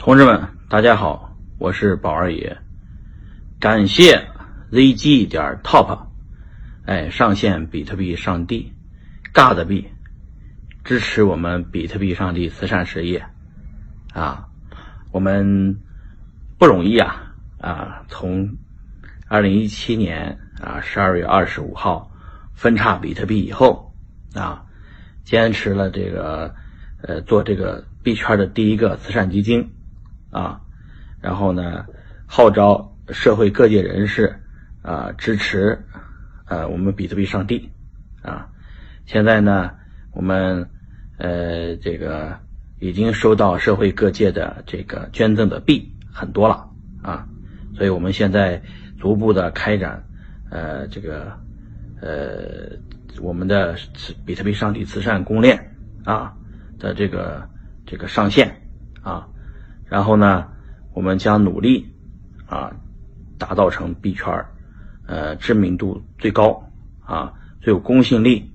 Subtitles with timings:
[0.00, 2.56] 同志们，大家好，我是宝二爷，
[3.60, 4.28] 感谢
[4.72, 6.06] zg 点 top，
[6.86, 8.72] 哎，上线比特币上帝
[9.34, 9.90] ，God 币，
[10.84, 13.26] 支持我们比特币上帝慈善事业，
[14.14, 14.48] 啊，
[15.12, 15.78] 我们
[16.58, 18.56] 不容易啊啊，从
[19.28, 22.10] 二零一七年啊十二月二十五号
[22.54, 23.92] 分叉比特币以后
[24.34, 24.64] 啊，
[25.24, 26.54] 坚持了这个
[27.02, 29.70] 呃做这个币圈的第一个慈善基金。
[30.30, 30.60] 啊，
[31.20, 31.84] 然后呢，
[32.26, 34.34] 号召社会各界人士
[34.82, 35.78] 啊支持
[36.46, 37.70] 呃我们比特币上帝
[38.22, 38.48] 啊。
[39.06, 39.72] 现在呢，
[40.12, 40.68] 我们
[41.18, 42.38] 呃这个
[42.78, 46.70] 已经收到社会各界的这个捐赠的币很多了
[47.02, 47.26] 啊，
[47.74, 48.62] 所以我们现在
[48.98, 50.02] 逐步的开展
[50.50, 51.36] 呃这个
[52.00, 52.78] 呃
[53.20, 53.74] 我们的
[54.24, 55.74] 比特币上帝慈善公链
[56.04, 56.32] 啊
[56.78, 57.48] 的这个
[57.84, 58.62] 这个上线
[59.02, 59.26] 啊。
[59.90, 60.46] 然后呢，
[60.94, 61.92] 我们将努力
[62.46, 62.72] 啊，
[63.38, 64.48] 打造成币圈儿
[65.04, 66.70] 呃知名度最高
[67.04, 68.52] 啊、最有公信力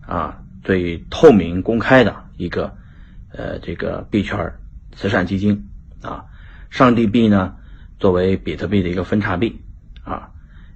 [0.00, 2.74] 啊、最透明公开的一个
[3.30, 4.58] 呃这个币圈儿
[4.92, 5.68] 慈善基金
[6.00, 6.24] 啊。
[6.70, 7.56] 上帝币呢，
[7.98, 9.60] 作为比特币的一个分叉币
[10.02, 10.30] 啊，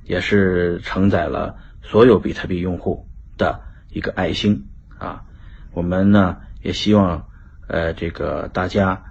[0.04, 4.66] 也是承载了所有比特币用户的一个爱心
[4.98, 5.24] 啊。
[5.72, 7.26] 我们呢也希望
[7.68, 9.02] 呃这个大家。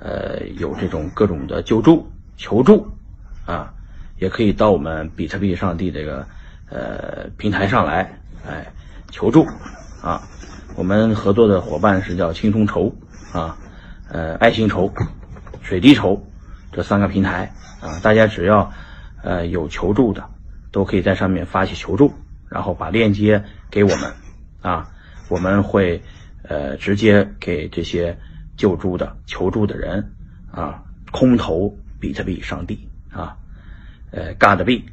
[0.00, 2.86] 呃，有这种各种的救助、求助
[3.44, 3.74] 啊，
[4.18, 6.24] 也可以到我们比特币上帝这个
[6.70, 8.72] 呃平台上来，哎，
[9.10, 9.44] 求助
[10.00, 10.22] 啊。
[10.76, 12.94] 我们合作的伙伴是叫青松筹
[13.32, 13.58] 啊，
[14.08, 14.92] 呃，爱心筹、
[15.62, 16.24] 水滴筹
[16.70, 18.72] 这三个平台啊，大家只要
[19.24, 20.24] 呃有求助的，
[20.70, 22.12] 都可以在上面发起求助，
[22.48, 24.12] 然后把链接给我们
[24.62, 24.88] 啊，
[25.28, 26.00] 我们会
[26.44, 28.16] 呃直接给这些。
[28.58, 30.12] 救助的求助的人
[30.50, 33.38] 啊，空投比特币上帝啊，
[34.10, 34.84] 呃，God 币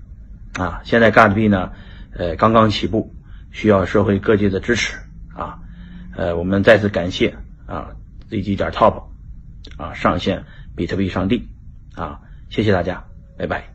[0.54, 1.74] 啊，现在 God 币呢，
[2.14, 3.14] 呃，刚刚起步，
[3.52, 4.98] 需要社会各界的支持
[5.34, 5.60] 啊，
[6.16, 7.90] 呃，我们再次感谢啊
[8.30, 9.04] ，zg 点 top
[9.76, 11.50] 啊，上线比特币上帝
[11.96, 13.04] 啊，谢谢大家，
[13.38, 13.75] 拜拜。